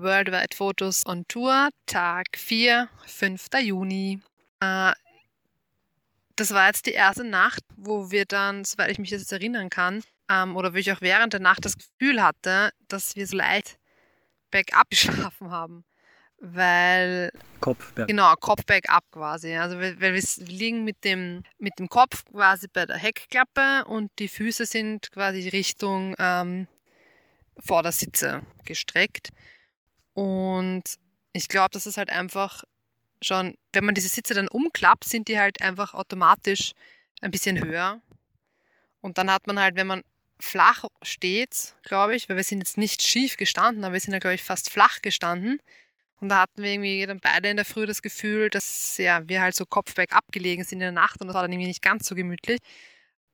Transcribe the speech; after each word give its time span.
Worldwide 0.00 0.54
Fotos 0.54 1.04
on 1.06 1.26
Tour, 1.28 1.70
Tag 1.86 2.26
4, 2.36 2.88
5. 3.06 3.46
Juni. 3.62 4.20
Äh, 4.60 4.92
das 6.36 6.52
war 6.52 6.68
jetzt 6.68 6.86
die 6.86 6.92
erste 6.92 7.24
Nacht, 7.24 7.62
wo 7.76 8.10
wir 8.10 8.24
dann, 8.24 8.64
soweit 8.64 8.90
ich 8.90 8.98
mich 8.98 9.10
jetzt 9.10 9.32
erinnern 9.32 9.70
kann, 9.70 10.02
ähm, 10.30 10.56
oder 10.56 10.72
wo 10.72 10.76
ich 10.76 10.92
auch 10.92 11.00
während 11.00 11.32
der 11.32 11.40
Nacht 11.40 11.64
das 11.64 11.76
Gefühl 11.76 12.22
hatte, 12.22 12.70
dass 12.86 13.16
wir 13.16 13.26
so 13.26 13.36
leicht 13.36 13.78
bergab 14.50 14.88
geschlafen 14.90 15.50
haben. 15.50 15.84
Weil. 16.40 17.32
Kopf 17.60 17.92
bergab. 17.92 18.08
Genau, 18.08 18.34
Kopf 18.36 18.64
bergab 18.64 19.04
quasi. 19.10 19.56
Also, 19.56 19.78
weil 19.80 19.98
wir 20.00 20.22
liegen 20.46 20.84
mit 20.84 21.02
dem, 21.02 21.42
mit 21.58 21.80
dem 21.80 21.88
Kopf 21.88 22.24
quasi 22.26 22.68
bei 22.72 22.86
der 22.86 22.96
Heckklappe 22.96 23.84
und 23.86 24.12
die 24.20 24.28
Füße 24.28 24.64
sind 24.64 25.10
quasi 25.10 25.48
Richtung 25.48 26.14
ähm, 26.20 26.68
Vordersitze 27.58 28.42
gestreckt. 28.64 29.30
Und 30.18 30.82
ich 31.32 31.46
glaube, 31.46 31.68
das 31.70 31.86
ist 31.86 31.96
halt 31.96 32.10
einfach 32.10 32.64
schon, 33.22 33.54
wenn 33.72 33.84
man 33.84 33.94
diese 33.94 34.08
Sitze 34.08 34.34
dann 34.34 34.48
umklappt, 34.48 35.04
sind 35.04 35.28
die 35.28 35.38
halt 35.38 35.62
einfach 35.62 35.94
automatisch 35.94 36.72
ein 37.20 37.30
bisschen 37.30 37.62
höher. 37.62 38.00
Und 39.00 39.16
dann 39.16 39.30
hat 39.30 39.46
man 39.46 39.60
halt, 39.60 39.76
wenn 39.76 39.86
man 39.86 40.02
flach 40.40 40.86
steht, 41.02 41.76
glaube 41.84 42.16
ich, 42.16 42.28
weil 42.28 42.36
wir 42.36 42.42
sind 42.42 42.58
jetzt 42.58 42.78
nicht 42.78 43.00
schief 43.00 43.36
gestanden, 43.36 43.84
aber 43.84 43.92
wir 43.92 44.00
sind 44.00 44.12
ja, 44.12 44.18
glaube 44.18 44.34
ich, 44.34 44.42
fast 44.42 44.70
flach 44.70 45.02
gestanden. 45.02 45.60
Und 46.20 46.30
da 46.30 46.40
hatten 46.40 46.64
wir 46.64 46.72
irgendwie 46.72 47.06
dann 47.06 47.20
beide 47.20 47.48
in 47.48 47.56
der 47.56 47.64
Früh 47.64 47.86
das 47.86 48.02
Gefühl, 48.02 48.50
dass 48.50 48.98
ja, 48.98 49.28
wir 49.28 49.40
halt 49.40 49.54
so 49.54 49.66
kopfberg 49.66 50.12
abgelegen 50.12 50.64
sind 50.64 50.78
in 50.78 50.80
der 50.80 50.90
Nacht 50.90 51.20
und 51.20 51.28
das 51.28 51.34
war 51.34 51.42
dann 51.42 51.52
irgendwie 51.52 51.68
nicht 51.68 51.82
ganz 51.82 52.08
so 52.08 52.16
gemütlich. 52.16 52.58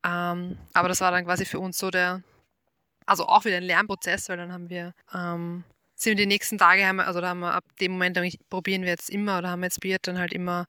Ähm, 0.04 0.58
aber 0.74 0.88
das 0.88 1.00
war 1.00 1.10
dann 1.12 1.24
quasi 1.24 1.46
für 1.46 1.60
uns 1.60 1.78
so 1.78 1.90
der, 1.90 2.22
also 3.06 3.26
auch 3.26 3.46
wieder 3.46 3.56
ein 3.56 3.62
Lernprozess, 3.62 4.28
weil 4.28 4.36
dann 4.36 4.52
haben 4.52 4.68
wir 4.68 4.92
ähm, 5.14 5.64
sind 5.94 6.12
wir 6.12 6.24
die 6.24 6.26
nächsten 6.26 6.58
Tage, 6.58 6.86
haben 6.86 6.96
wir, 6.96 7.06
also 7.06 7.20
da 7.20 7.28
haben 7.28 7.40
wir 7.40 7.54
ab 7.54 7.64
dem 7.80 7.92
Moment, 7.92 8.18
probieren 8.50 8.82
wir 8.82 8.90
jetzt 8.90 9.10
immer 9.10 9.38
oder 9.38 9.50
haben 9.50 9.60
wir 9.60 9.66
jetzt 9.66 9.80
probiert, 9.80 10.06
dann 10.06 10.18
halt 10.18 10.32
immer 10.32 10.66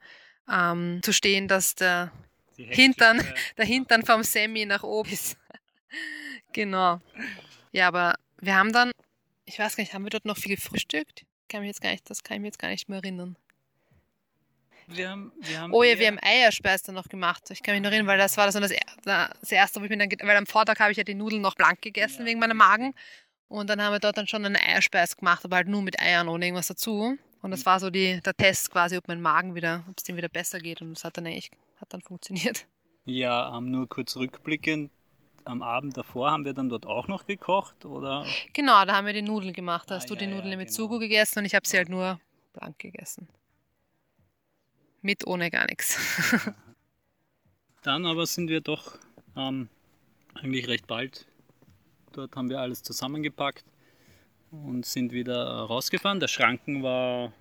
ähm, 0.52 1.00
zu 1.04 1.14
stehen, 1.14 1.48
dass 1.48 1.76
der 1.76 2.12
Hintern, 2.58 3.22
der 3.58 3.66
Hintern 3.66 4.06
vom 4.06 4.24
Semi 4.24 4.66
nach 4.66 4.84
oben 4.84 5.12
ist. 5.12 5.38
genau. 6.54 7.02
Ja, 7.72 7.88
aber 7.88 8.16
wir 8.40 8.56
haben 8.56 8.72
dann, 8.72 8.92
ich 9.46 9.60
weiß 9.60 9.76
gar 9.76 9.84
nicht, 9.84 9.94
haben 9.94 10.04
wir 10.04 10.12
dort 10.12 10.26
noch 10.26 10.38
viel 10.38 10.56
gefrühstückt? 10.56 11.26
Kann 11.50 11.62
mich 11.62 11.70
jetzt 11.70 11.82
gar 11.82 11.92
nicht, 11.92 12.10
das 12.10 12.24
kann 12.24 12.36
ich 12.36 12.42
mir 12.42 12.48
jetzt 12.48 12.60
gar 12.60 12.70
nicht 12.70 12.90
mehr 12.90 13.00
erinnern. 13.00 13.36
Wir 14.88 15.10
haben, 15.10 15.32
wir 15.42 15.60
haben 15.60 15.74
oh 15.74 15.82
ja, 15.82 15.98
wir 15.98 16.08
haben 16.08 16.20
Eierspeis 16.22 16.84
dann 16.84 16.94
noch 16.94 17.10
gemacht. 17.10 17.50
Ich 17.50 17.64
kann 17.64 17.74
mich 17.74 17.82
noch 17.82 17.90
erinnern, 17.90 18.08
weil 18.08 18.20
das 18.20 18.38
war 18.38 18.46
das, 18.46 18.54
das 18.54 19.52
erste, 19.52 19.82
wo 19.82 19.86
ich 19.86 19.90
mir 19.90 19.98
dann, 19.98 20.10
weil 20.22 20.38
am 20.38 20.46
Vortag 20.46 20.80
habe 20.80 20.92
ich 20.92 20.98
ja 20.98 21.04
die 21.04 21.16
Nudeln 21.16 21.42
noch 21.42 21.56
blank 21.56 21.82
gegessen 21.82 22.22
ja. 22.22 22.26
wegen 22.28 22.40
meinem 22.40 22.58
Magen. 22.58 22.94
Und 23.48 23.70
dann 23.70 23.82
haben 23.82 23.94
wir 23.94 24.00
dort 24.00 24.18
dann 24.18 24.28
schon 24.28 24.46
einen 24.46 24.56
Eierspeis 24.56 25.16
gemacht, 25.18 25.46
aber 25.46 25.58
halt 25.58 25.68
nur 25.68 25.82
mit 25.82 26.00
Eiern, 26.00 26.28
ohne 26.28 26.46
irgendwas 26.46 26.68
dazu. 26.68 27.18
Und 27.42 27.52
das 27.52 27.62
mhm. 27.62 27.66
war 27.66 27.80
so 27.80 27.90
die, 27.90 28.20
der 28.22 28.36
Test 28.36 28.72
quasi, 28.72 28.98
ob 28.98 29.08
mein 29.08 29.22
Magen 29.22 29.54
wieder, 29.56 29.84
ob 29.88 29.98
es 29.98 30.04
dem 30.04 30.18
wieder 30.18 30.30
besser 30.30 30.60
geht. 30.60 30.82
Und 30.82 30.96
das 30.96 31.04
hat 31.04 31.18
dann 31.18 31.28
eigentlich, 31.28 31.52
hat 31.80 31.94
dann 31.94 32.02
funktioniert. 32.02 32.66
Ja, 33.06 33.50
um, 33.50 33.70
nur 33.70 33.88
kurz 33.88 34.16
rückblickend. 34.16 34.92
Am 35.44 35.62
Abend 35.62 35.96
davor 35.96 36.32
haben 36.32 36.44
wir 36.44 36.54
dann 36.54 36.70
dort 36.70 36.88
auch 36.88 37.08
noch 37.08 37.28
gekocht, 37.28 37.86
oder? 37.86 38.26
Genau, 38.54 38.84
da 38.84 38.96
haben 38.96 39.06
wir 39.06 39.14
die 39.14 39.22
Nudeln 39.22 39.54
gemacht. 39.54 39.92
Da 39.92 39.96
hast 39.96 40.06
ah, 40.06 40.08
du 40.08 40.14
ja, 40.16 40.22
die 40.22 40.28
Nudeln 40.28 40.54
ja, 40.54 40.58
mit 40.58 40.70
genau. 40.70 40.78
Sugo 40.78 40.98
gegessen 40.98 41.40
und 41.40 41.46
ich 41.46 41.54
habe 41.54 41.68
sie 41.68 41.78
halt 41.78 41.88
nur 41.88 42.20
blank 42.54 42.80
gegessen. 42.80 43.28
Mit 45.04 45.28
ohne 45.28 45.52
gar 45.52 45.68
nichts. 45.68 46.00
dann 47.84 48.08
aber 48.08 48.26
sind 48.26 48.50
wir 48.50 48.62
doch 48.62 48.98
ähm, 49.36 49.70
eigentlich 50.34 50.68
recht 50.68 50.88
bald 50.88 51.28
Dort 52.16 52.36
haben 52.36 52.50
wir 52.50 52.60
alles 52.60 52.82
zusammengepackt 52.82 53.66
und 54.52 54.86
sind 54.86 55.12
wieder 55.12 55.44
rausgefahren. 55.44 56.20
Der 56.20 56.30
Schranken 56.30 56.82
war 56.82 57.34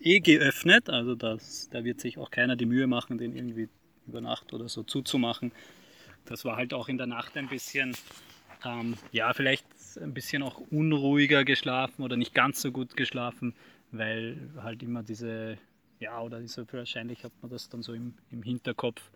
eh 0.00 0.20
geöffnet, 0.20 0.88
also 0.88 1.14
das, 1.14 1.68
da 1.70 1.84
wird 1.84 2.00
sich 2.00 2.18
auch 2.18 2.30
keiner 2.30 2.56
die 2.56 2.66
Mühe 2.66 2.86
machen, 2.86 3.18
den 3.18 3.34
irgendwie 3.34 3.68
über 4.06 4.20
Nacht 4.20 4.52
oder 4.54 4.68
so 4.68 4.82
zuzumachen. 4.82 5.52
Das 6.24 6.44
war 6.44 6.56
halt 6.56 6.72
auch 6.72 6.88
in 6.88 6.98
der 6.98 7.06
Nacht 7.06 7.36
ein 7.36 7.48
bisschen, 7.48 7.94
ähm, 8.64 8.96
ja, 9.12 9.32
vielleicht 9.34 9.66
ein 10.00 10.14
bisschen 10.14 10.42
auch 10.42 10.60
unruhiger 10.70 11.44
geschlafen 11.44 12.02
oder 12.02 12.16
nicht 12.16 12.34
ganz 12.34 12.62
so 12.62 12.72
gut 12.72 12.96
geschlafen, 12.96 13.54
weil 13.92 14.50
halt 14.62 14.82
immer 14.82 15.02
diese, 15.02 15.58
ja, 16.00 16.20
oder 16.20 16.40
diese, 16.40 16.70
wahrscheinlich 16.72 17.22
hat 17.24 17.32
man 17.42 17.50
das 17.50 17.68
dann 17.68 17.82
so 17.82 17.92
im, 17.92 18.14
im 18.30 18.42
Hinterkopf, 18.42 19.10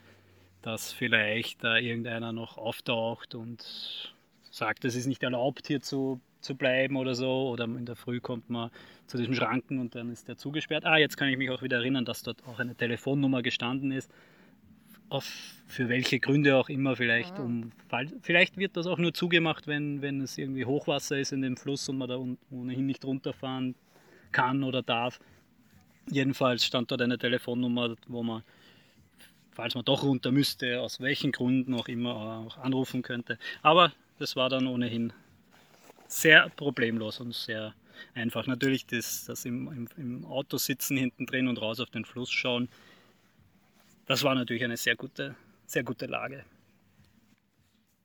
dass 0.63 0.93
vielleicht 0.93 1.65
da 1.65 1.77
irgendeiner 1.77 2.33
noch 2.33 2.59
auftaucht 2.59 3.35
und 3.35 4.15
sagt, 4.51 4.85
es 4.85 4.97
ist 4.97 5.07
nicht 5.07 5.23
erlaubt, 5.23 5.67
hier 5.67 5.81
zu, 5.81 6.21
zu 6.41 6.55
bleiben 6.57 6.97
oder 6.97 7.15
so. 7.15 7.51
Oder 7.51 7.65
in 7.65 7.87
der 7.87 7.97
Früh 7.97 8.21
kommt 8.21 8.51
man 8.51 8.71
zu 9.07 9.17
diesem 9.17 9.35
Schranken 9.35 9.79
und 9.79 9.95
dann 9.95 10.11
ist 10.11 10.29
der 10.29 10.37
zugesperrt. 10.37 10.85
Ah, 10.85 10.99
jetzt 10.99 11.17
kann 11.17 11.29
ich 11.29 11.39
mich 11.39 11.51
auch 11.51 11.63
wieder 11.63 11.79
erinnern, 11.79 12.05
dass 12.05 12.23
dort 12.23 12.45
auch 12.47 12.59
eine 12.59 12.75
Telefonnummer 12.75 13.43
gestanden 13.43 13.93
ist. 13.93 14.11
Auf, 15.09 15.25
für 15.67 15.89
welche 15.89 16.21
Gründe 16.21 16.57
auch 16.57 16.69
immer, 16.69 16.95
vielleicht 16.95 17.35
ah. 17.35 17.43
um 17.43 17.73
vielleicht 18.23 18.57
wird 18.59 18.77
das 18.77 18.87
auch 18.87 18.99
nur 18.99 19.13
zugemacht, 19.13 19.67
wenn, 19.67 20.03
wenn 20.03 20.21
es 20.21 20.39
irgendwie 20.39 20.65
Hochwasser 20.65 21.19
ist 21.19 21.33
in 21.33 21.43
dem 21.43 21.57
Fluss 21.57 21.89
und 21.89 21.99
man 21.99 22.09
da 22.09 22.19
ohnehin 22.51 22.87
nicht 22.87 23.05
runterfahren 23.05 23.75
kann 24.31 24.63
oder 24.63 24.83
darf. 24.83 25.19
Jedenfalls 26.09 26.65
stand 26.65 26.91
dort 26.91 27.03
eine 27.03 27.19
Telefonnummer, 27.19 27.97
wo 28.07 28.23
man, 28.23 28.43
falls 29.51 29.75
man 29.75 29.85
doch 29.85 30.05
runter 30.05 30.31
müsste, 30.31 30.81
aus 30.81 31.01
welchen 31.01 31.33
Gründen 31.33 31.75
auch 31.75 31.89
immer 31.89 32.15
auch 32.47 32.59
anrufen 32.59 33.03
könnte. 33.03 33.37
Aber 33.63 33.93
das 34.21 34.37
war 34.37 34.51
dann 34.51 34.67
ohnehin 34.67 35.13
sehr 36.07 36.51
problemlos 36.51 37.21
und 37.21 37.35
sehr 37.35 37.75
einfach. 38.15 38.47
Natürlich 38.47 38.87
das, 38.87 39.25
das 39.25 39.45
im, 39.45 39.69
im, 39.73 39.89
im 39.97 40.27
Auto 40.27 40.59
sitzen 40.59 40.97
hinten 40.97 41.27
drin 41.27 41.49
und 41.49 41.61
raus 41.61 41.81
auf 41.81 41.91
den 41.91 42.05
Fluss 42.05 42.31
schauen, 42.31 42.69
das 44.07 44.23
war 44.23 44.35
natürlich 44.35 44.65
eine 44.65 44.77
sehr 44.77 44.97
gute, 44.97 45.37
sehr 45.67 45.85
gute 45.85 46.07
Lage. 46.07 46.45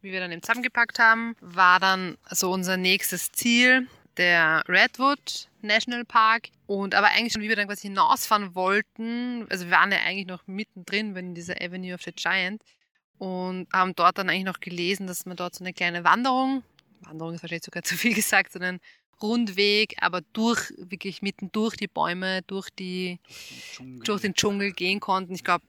Wie 0.02 0.12
wir 0.12 0.20
dann 0.20 0.32
eben 0.32 0.42
zusammengepackt 0.42 1.00
haben, 1.00 1.36
war 1.42 1.80
dann 1.80 2.18
so 2.30 2.52
unser 2.52 2.78
nächstes 2.78 3.32
Ziel 3.32 3.88
der 4.18 4.64
Redwood 4.70 5.50
National 5.62 6.06
Park. 6.06 6.50
Und 6.68 6.96
aber 6.96 7.08
eigentlich 7.08 7.34
schon, 7.34 7.42
wie 7.42 7.50
wir 7.50 7.56
dann 7.56 7.68
quasi 7.68 7.88
hinausfahren 7.88 8.56
wollten, 8.56 9.48
also 9.50 9.66
wir 9.66 9.72
waren 9.72 9.92
ja 9.92 9.98
eigentlich 10.06 10.28
noch 10.28 10.46
mittendrin 10.48 11.16
in 11.16 11.36
dieser 11.36 11.56
Avenue 11.62 11.96
of 11.96 12.04
the 12.04 12.12
Giant, 12.12 12.62
und 13.18 13.68
haben 13.72 13.96
dort 13.96 14.18
dann 14.18 14.30
eigentlich 14.30 14.46
noch 14.46 14.60
gelesen, 14.60 15.08
dass 15.08 15.26
man 15.26 15.38
dort 15.38 15.56
so 15.56 15.64
eine 15.64 15.74
kleine 15.74 16.04
Wanderung, 16.04 16.64
Wanderung 17.02 17.34
ist 17.34 17.44
wahrscheinlich 17.44 17.66
sogar 17.66 17.84
zu 17.84 17.96
viel 17.96 18.14
gesagt, 18.14 18.52
so 18.52 18.60
einen 18.60 18.80
Rundweg, 19.22 19.96
aber 20.02 20.22
durch, 20.34 20.74
wirklich 20.78 21.22
mitten 21.22 21.52
durch 21.52 21.78
die 21.78 21.88
Bäume, 21.88 22.42
durch, 22.44 22.70
die, 22.70 23.20
durch 24.04 24.22
den 24.22 24.34
Dschungel 24.34 24.74
gehen 24.74 25.00
konnten. 25.00 25.34
Ich 25.34 25.44
glaube, 25.44 25.64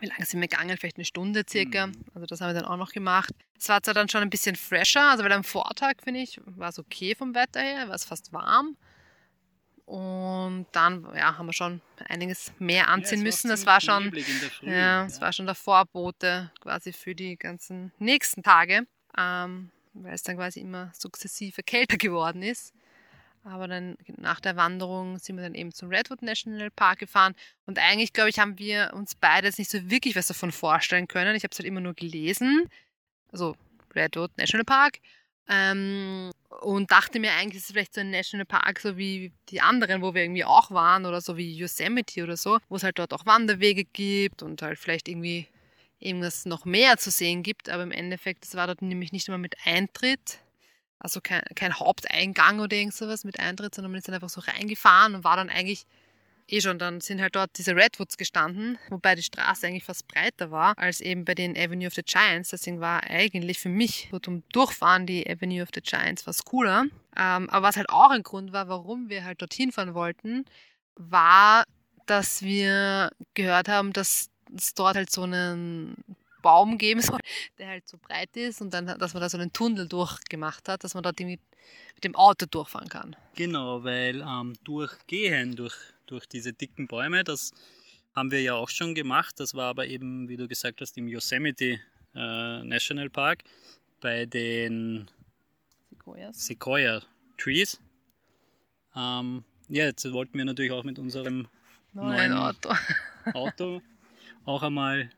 wie 0.00 0.06
lange 0.06 0.24
sind 0.24 0.40
wir 0.40 0.48
gegangen? 0.48 0.76
Vielleicht 0.78 0.96
eine 0.96 1.04
Stunde 1.04 1.44
circa. 1.48 1.88
Mhm. 1.88 1.92
Also 2.14 2.26
das 2.26 2.40
haben 2.40 2.50
wir 2.54 2.60
dann 2.60 2.70
auch 2.70 2.76
noch 2.76 2.92
gemacht. 2.92 3.32
Es 3.58 3.68
war 3.68 3.82
zwar 3.82 3.94
dann 3.94 4.08
schon 4.08 4.22
ein 4.22 4.30
bisschen 4.30 4.56
fresher, 4.56 5.10
also 5.10 5.24
weil 5.24 5.32
am 5.32 5.44
Vortag, 5.44 5.94
finde 6.02 6.20
ich, 6.20 6.40
war 6.44 6.70
es 6.70 6.78
okay 6.78 7.14
vom 7.14 7.34
Wetter 7.34 7.60
her, 7.60 7.88
war 7.88 7.94
es 7.94 8.04
fast 8.04 8.32
warm. 8.32 8.76
Und 9.90 10.66
dann 10.70 11.04
ja, 11.16 11.36
haben 11.36 11.46
wir 11.46 11.52
schon 11.52 11.80
einiges 12.08 12.52
mehr 12.60 12.88
anziehen 12.88 13.18
ja, 13.18 13.24
müssen. 13.24 13.48
Das 13.48 13.66
war 13.66 13.80
schon, 13.80 14.12
ja, 14.62 15.04
es 15.04 15.20
war 15.20 15.32
schon 15.32 15.46
der 15.46 15.56
Vorbote 15.56 16.52
quasi 16.60 16.92
für 16.92 17.16
die 17.16 17.36
ganzen 17.36 17.90
nächsten 17.98 18.44
Tage, 18.44 18.86
ähm, 19.18 19.72
weil 19.94 20.14
es 20.14 20.22
dann 20.22 20.36
quasi 20.36 20.60
immer 20.60 20.92
sukzessive 20.96 21.64
kälter 21.64 21.96
geworden 21.96 22.44
ist. 22.44 22.72
Aber 23.42 23.66
dann 23.66 23.96
nach 24.16 24.38
der 24.38 24.54
Wanderung 24.54 25.18
sind 25.18 25.34
wir 25.34 25.42
dann 25.42 25.56
eben 25.56 25.72
zum 25.72 25.88
Redwood 25.88 26.22
National 26.22 26.70
Park 26.70 27.00
gefahren. 27.00 27.34
Und 27.66 27.80
eigentlich, 27.80 28.12
glaube 28.12 28.30
ich, 28.30 28.38
haben 28.38 28.60
wir 28.60 28.92
uns 28.94 29.16
beide 29.16 29.48
jetzt 29.48 29.58
nicht 29.58 29.72
so 29.72 29.90
wirklich 29.90 30.14
was 30.14 30.28
davon 30.28 30.52
vorstellen 30.52 31.08
können. 31.08 31.34
Ich 31.34 31.42
habe 31.42 31.50
es 31.50 31.58
halt 31.58 31.66
immer 31.66 31.80
nur 31.80 31.94
gelesen. 31.94 32.68
Also 33.32 33.56
Redwood 33.92 34.30
National 34.38 34.64
Park. 34.64 35.00
Ähm, 35.48 36.30
und 36.50 36.90
dachte 36.90 37.20
mir 37.20 37.32
eigentlich, 37.32 37.62
es 37.62 37.68
ist 37.68 37.72
vielleicht 37.72 37.94
so 37.94 38.00
ein 38.00 38.10
Nationalpark, 38.10 38.80
so 38.80 38.96
wie 38.96 39.32
die 39.48 39.60
anderen, 39.60 40.02
wo 40.02 40.14
wir 40.14 40.22
irgendwie 40.22 40.44
auch 40.44 40.70
waren, 40.70 41.06
oder 41.06 41.20
so 41.20 41.36
wie 41.36 41.54
Yosemite 41.54 42.22
oder 42.22 42.36
so, 42.36 42.58
wo 42.68 42.76
es 42.76 42.82
halt 42.82 42.98
dort 42.98 43.14
auch 43.14 43.24
Wanderwege 43.24 43.84
gibt 43.84 44.42
und 44.42 44.60
halt 44.62 44.78
vielleicht 44.78 45.08
irgendwie 45.08 45.46
irgendwas 46.00 46.46
noch 46.46 46.64
mehr 46.64 46.96
zu 46.96 47.10
sehen 47.10 47.42
gibt. 47.42 47.68
Aber 47.68 47.84
im 47.84 47.92
Endeffekt, 47.92 48.44
es 48.44 48.54
war 48.56 48.66
dort 48.66 48.82
nämlich 48.82 49.12
nicht 49.12 49.28
immer 49.28 49.38
mit 49.38 49.56
Eintritt, 49.64 50.40
also 50.98 51.20
kein, 51.20 51.42
kein 51.54 51.78
Haupteingang 51.78 52.60
oder 52.60 52.76
irgend 52.76 52.94
sowas 52.94 53.24
mit 53.24 53.38
Eintritt, 53.38 53.74
sondern 53.74 53.92
man 53.92 53.98
ist 53.98 54.08
dann 54.08 54.14
einfach 54.14 54.28
so 54.28 54.40
reingefahren 54.40 55.14
und 55.14 55.24
war 55.24 55.36
dann 55.36 55.50
eigentlich 55.50 55.86
eh 56.52 56.60
schon, 56.60 56.78
dann 56.78 57.00
sind 57.00 57.20
halt 57.20 57.36
dort 57.36 57.50
diese 57.56 57.74
Redwoods 57.74 58.16
gestanden, 58.16 58.78
wobei 58.88 59.14
die 59.14 59.22
Straße 59.22 59.66
eigentlich 59.66 59.84
fast 59.84 60.06
breiter 60.08 60.50
war 60.50 60.76
als 60.78 61.00
eben 61.00 61.24
bei 61.24 61.34
den 61.34 61.56
Avenue 61.56 61.86
of 61.86 61.94
the 61.94 62.02
Giants. 62.02 62.50
Deswegen 62.50 62.80
war 62.80 63.02
eigentlich 63.04 63.58
für 63.58 63.68
mich 63.68 64.08
so 64.10 64.18
zum 64.18 64.42
Durchfahren 64.52 65.06
die 65.06 65.28
Avenue 65.28 65.62
of 65.62 65.70
the 65.74 65.80
Giants 65.80 66.26
was 66.26 66.44
cooler. 66.44 66.86
Ähm, 67.16 67.50
aber 67.50 67.68
was 67.68 67.76
halt 67.76 67.90
auch 67.90 68.10
ein 68.10 68.22
Grund 68.22 68.52
war, 68.52 68.68
warum 68.68 69.08
wir 69.08 69.24
halt 69.24 69.40
dorthin 69.40 69.72
fahren 69.72 69.94
wollten, 69.94 70.44
war, 70.96 71.64
dass 72.06 72.42
wir 72.42 73.10
gehört 73.34 73.68
haben, 73.68 73.92
dass 73.92 74.30
es 74.56 74.74
dort 74.74 74.96
halt 74.96 75.10
so 75.10 75.22
einen 75.22 75.96
Baum 76.42 76.78
geben 76.78 77.00
soll, 77.00 77.18
der 77.58 77.68
halt 77.68 77.88
so 77.88 77.98
breit 77.98 78.36
ist 78.36 78.60
und 78.60 78.72
dann, 78.74 78.86
dass 78.86 79.14
man 79.14 79.20
da 79.20 79.28
so 79.28 79.38
einen 79.38 79.52
Tunnel 79.52 79.88
durchgemacht 79.88 80.68
hat, 80.68 80.84
dass 80.84 80.94
man 80.94 81.02
dort 81.02 81.20
mit 81.20 81.40
dem 82.04 82.14
Auto 82.16 82.46
durchfahren 82.46 82.88
kann. 82.88 83.16
Genau, 83.34 83.84
weil 83.84 84.22
ähm, 84.22 84.54
durchgehen 84.64 85.54
durch, 85.54 85.76
durch 86.10 86.26
diese 86.26 86.52
dicken 86.52 86.86
Bäume, 86.86 87.24
das 87.24 87.52
haben 88.14 88.30
wir 88.30 88.42
ja 88.42 88.54
auch 88.54 88.68
schon 88.68 88.94
gemacht. 88.94 89.38
Das 89.38 89.54
war 89.54 89.66
aber 89.66 89.86
eben, 89.86 90.28
wie 90.28 90.36
du 90.36 90.48
gesagt 90.48 90.80
hast, 90.80 90.96
im 90.98 91.08
Yosemite 91.08 91.80
äh, 92.14 92.62
National 92.64 93.08
Park 93.10 93.44
bei 94.00 94.26
den 94.26 95.08
Sequoias. 95.90 96.46
Sequoia 96.46 97.02
Trees. 97.38 97.80
Ähm, 98.96 99.44
ja, 99.68 99.84
jetzt 99.84 100.10
wollten 100.12 100.36
wir 100.36 100.44
natürlich 100.44 100.72
auch 100.72 100.84
mit 100.84 100.98
unserem 100.98 101.46
Neuen 101.92 102.08
neuen 102.10 102.32
Auto. 102.32 102.70
Auto 103.32 103.82
auch 104.44 104.62
einmal 104.62 105.10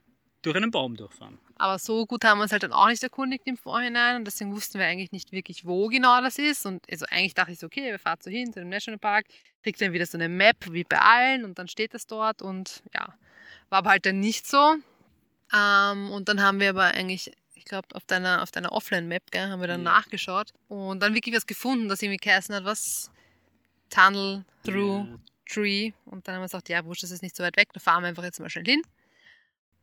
durch 0.43 0.57
einen 0.57 0.71
Baum 0.71 0.97
durchfahren. 0.97 1.39
Aber 1.63 1.79
so 1.79 2.07
gut 2.07 2.25
haben 2.25 2.39
wir 2.39 2.43
uns 2.43 2.51
halt 2.51 2.65
dann 2.65 2.73
auch 2.73 2.89
nicht 2.89 3.05
erkundigt 3.05 3.47
im 3.47 3.57
Vorhinein 3.57 4.17
und 4.17 4.25
deswegen 4.25 4.53
wussten 4.53 4.81
wir 4.81 4.87
eigentlich 4.87 5.13
nicht 5.13 5.31
wirklich, 5.31 5.65
wo 5.65 5.87
genau 5.87 6.21
das 6.21 6.37
ist. 6.37 6.67
Und 6.67 6.85
also 6.91 7.07
eigentlich 7.09 7.35
dachte 7.35 7.53
ich 7.53 7.61
so, 7.61 7.67
okay, 7.67 7.93
wir 7.93 8.01
fahren 8.01 8.19
so 8.21 8.31
hin 8.31 8.53
zu 8.53 8.59
dem 8.59 8.69
Nationalpark, 8.69 9.27
kriegt 9.63 9.81
dann 9.81 9.93
wieder 9.93 10.05
so 10.05 10.19
eine 10.19 10.29
Map 10.29 10.57
wie 10.73 10.83
bei 10.83 10.99
allen 10.99 11.45
und 11.45 11.61
dann 11.61 11.69
steht 11.69 11.95
das 11.95 12.09
dort 12.09 12.43
und 12.43 12.83
ja, 12.93 13.15
war 13.69 13.79
aber 13.79 13.91
halt 13.91 14.07
dann 14.07 14.19
nicht 14.19 14.45
so. 14.45 14.75
Ähm, 15.55 16.11
und 16.11 16.29
dann 16.29 16.43
haben 16.43 16.59
wir 16.59 16.71
aber 16.71 16.87
eigentlich, 16.87 17.31
ich 17.55 17.65
glaube, 17.65 17.87
auf 17.95 18.07
deiner, 18.07 18.43
auf 18.43 18.51
deiner 18.51 18.73
Offline-Map, 18.73 19.23
haben 19.37 19.61
wir 19.61 19.69
dann 19.69 19.85
Ja. 19.85 19.93
nachgeschaut 19.93 20.53
und 20.67 20.99
dann 20.99 21.15
wirklich 21.15 21.37
was 21.37 21.47
gefunden, 21.47 21.89
das 21.89 22.03
irgendwie 22.03 22.17
geheißen 22.17 22.57
hat, 22.57 22.65
was 22.65 23.13
Tunnel 23.89 24.45
through 24.65 25.07
Ja, 25.07 25.19
Tree. 25.49 25.93
Und 26.07 26.27
dann 26.27 26.35
haben 26.35 26.43
wir 26.43 26.47
gesagt, 26.47 26.69
ja, 26.71 26.85
wurscht, 26.85 27.05
das 27.05 27.13
ist 27.13 27.23
nicht 27.23 27.37
so 27.37 27.45
weit 27.45 27.57
weg, 27.57 27.69
da 27.73 27.79
fahren 27.79 28.03
wir 28.03 28.09
einfach 28.09 28.25
jetzt 28.25 28.41
mal 28.41 28.51
schnell 28.51 28.65
hin. 28.65 28.83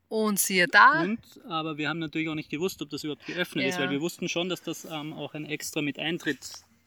Und 0.09 0.39
siehe 0.39 0.67
da, 0.67 1.03
Und, 1.03 1.19
aber 1.47 1.77
wir 1.77 1.87
haben 1.87 1.99
natürlich 1.99 2.27
auch 2.29 2.35
nicht 2.35 2.49
gewusst, 2.49 2.81
ob 2.81 2.89
das 2.89 3.03
überhaupt 3.03 3.25
geöffnet 3.27 3.67
ist, 3.67 3.75
Ja. 3.75 3.81
weil 3.81 3.91
wir 3.91 4.01
wussten 4.01 4.27
schon, 4.27 4.49
dass 4.49 4.61
das 4.61 4.85
ähm, 4.85 5.13
auch 5.13 5.35
ein 5.35 5.45
extra 5.45 5.81
mit 5.81 5.99
Eintritt, 5.99 6.39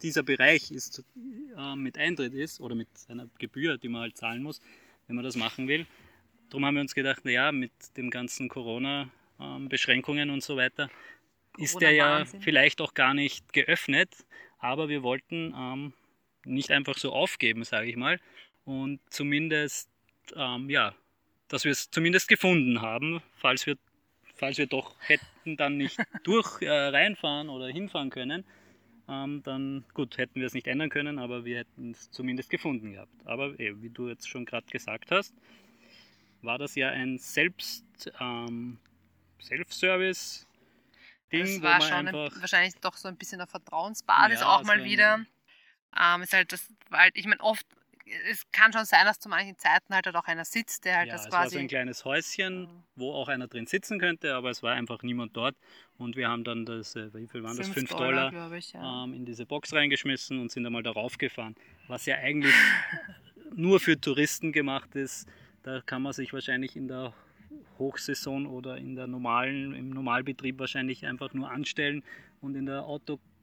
dieser 0.03 0.25
Bereich 0.25 0.73
ist, 0.73 1.05
ähm, 1.57 1.83
mit 1.85 1.97
Eintritt 1.97 2.35
ist 2.35 2.61
oder 2.61 2.75
mit 2.75 2.89
einer 3.09 3.29
Gebühr, 3.39 3.79
die 3.79 3.89
man 3.89 4.01
halt 4.03 4.17
zahlen 4.17 4.43
muss, 4.43 4.61
wenn 5.07 5.15
man 5.15 5.25
das 5.25 5.37
machen 5.37 5.69
will. 5.69 5.87
Darum 6.51 6.67
haben 6.67 6.75
wir 6.75 6.81
uns 6.81 6.95
gedacht, 6.95 7.25
naja, 7.25 7.53
mit 7.53 7.71
den 7.97 8.11
ganzen 8.11 8.49
Corona-Beschränkungen 8.49 10.31
und 10.31 10.43
so 10.43 10.57
weiter 10.57 10.91
ist 11.59 11.81
der 11.81 11.93
ja 11.93 12.25
vielleicht 12.25 12.81
auch 12.81 12.95
gar 12.95 13.15
nicht 13.15 13.53
geöffnet, 13.53 14.09
aber 14.59 14.89
wir 14.89 15.03
wollten 15.05 15.55
ähm, 15.57 15.93
nicht 16.45 16.71
einfach 16.73 16.99
so 16.99 17.13
aufgeben, 17.13 17.63
sage 17.63 17.89
ich 17.89 17.97
mal, 17.97 18.19
und 18.65 19.01
zumindest, 19.11 19.89
ähm, 20.35 20.69
ja, 20.71 20.95
dass 21.53 21.65
wir 21.65 21.73
es 21.73 21.91
zumindest 21.91 22.29
gefunden 22.29 22.81
haben, 22.81 23.23
falls 23.37 23.67
wir, 23.67 23.77
falls 24.35 24.57
wir 24.57 24.67
doch 24.67 24.97
hätten 25.01 25.59
dann 25.59 25.77
nicht 25.77 25.99
durch 26.25 26.63
äh, 26.63 26.71
reinfahren 26.71 27.51
oder 27.51 27.69
hinfahren 27.69 28.09
können, 28.09 28.45
ähm, 29.07 29.43
dann 29.43 29.85
gut, 29.93 30.17
hätten 30.17 30.41
wir 30.41 30.47
es 30.47 30.55
nicht 30.55 30.67
ändern 30.67 30.89
können, 30.89 31.19
aber 31.19 31.45
wir 31.45 31.59
hätten 31.59 31.91
es 31.91 32.11
zumindest 32.11 32.49
gefunden 32.49 32.93
gehabt. 32.93 33.13
Aber 33.27 33.61
eh, 33.61 33.83
wie 33.83 33.91
du 33.91 34.09
jetzt 34.09 34.31
schon 34.31 34.47
gerade 34.47 34.67
gesagt 34.69 35.11
hast, 35.11 35.35
war 36.41 36.57
das 36.57 36.75
ja 36.75 36.89
ein 36.89 37.19
Selbst, 37.19 37.85
ähm, 38.19 38.79
Self-Service. 39.43 40.49
Ding, 41.31 41.61
das 41.61 41.63
war 41.63 41.81
schon 41.83 42.09
ein, 42.09 42.15
wahrscheinlich 42.15 42.75
doch 42.81 42.97
so 42.97 43.09
ein 43.09 43.17
bisschen 43.19 43.43
auf 43.43 43.51
Vertrauensbasis 43.51 44.41
Ja, 44.41 44.47
auch 44.47 44.65
mal 44.65 44.85
wieder. 44.85 45.25
Ähm, 46.01 46.23
ist 46.23 46.33
halt 46.33 46.51
das, 46.53 46.67
weil 46.89 47.11
ich 47.13 47.27
meine, 47.27 47.41
oft, 47.43 47.67
es 48.31 48.51
kann 48.53 48.73
schon 48.73 48.85
sein, 48.85 49.05
dass 49.05 49.19
zu 49.19 49.29
manchen 49.29 49.57
Zeiten 49.57 49.95
halt, 49.95 50.07
auch 50.15 50.25
einer 50.25 50.45
sitzt, 50.45 50.85
der 50.85 50.99
halt 50.99 51.09
Ja, 51.09 51.15
das 51.15 51.27
es 51.27 51.33
war 51.33 51.43
quasi. 51.43 51.55
so 51.55 51.61
ein 51.61 51.69
kleines 51.69 52.05
Häuschen, 52.05 52.69
wo 52.97 53.13
auch 53.13 53.29
einer 53.29 53.49
drin 53.49 53.67
sitzen 53.67 53.99
könnte, 53.99 54.35
aber 54.35 54.51
es 54.51 54.63
war 54.63 54.75
einfach 54.75 55.03
niemand 55.03 55.37
dort. 55.37 55.57
Und 55.99 56.17
wir 56.17 56.29
haben 56.29 56.45
dann 56.45 56.65
das, 56.67 56.97
äh, 56.97 57.13
wie 57.15 57.27
viel 57.27 57.43
waren 57.43 57.57
das? 57.57 57.69
5 57.69 57.91
Dollar, 57.91 58.31
glaube 58.31 58.59
ich, 58.59 58.73
ja. 58.73 59.05
ähm, 59.05 59.15
in 59.15 59.25
diese 59.25 59.47
Box 59.47 59.73
reingeschmissen 59.73 60.41
und 60.41 60.51
sind 60.51 60.67
einmal 60.67 60.83
darauf 60.83 61.19
gefahren. 61.19 61.55
Was 61.89 62.07
ja 62.07 62.17
eigentlich 62.17 62.55
nur 63.55 63.81
für 63.81 64.01
Touristen 64.01 64.53
gemacht 64.53 64.95
ist. 64.95 65.29
Da 65.63 65.81
kann 65.81 66.03
man 66.03 66.13
sich 66.13 66.33
wahrscheinlich 66.33 66.77
in 66.77 66.89
der 66.89 67.15
Hochsaison 67.79 68.47
oder 68.47 68.77
in 68.77 68.97
der 68.97 69.07
normalen, 69.07 69.75
im 69.75 69.91
Normalbetrieb 69.91 70.59
wahrscheinlich 70.59 71.07
einfach 71.07 71.33
nur 71.35 71.51
anstellen 71.51 72.03
und 72.41 72.55
in 72.57 72.67
der 72.67 72.85